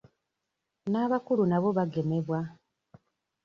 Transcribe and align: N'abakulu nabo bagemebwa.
N'abakulu 0.91 1.43
nabo 1.47 1.69
bagemebwa. 1.77 2.39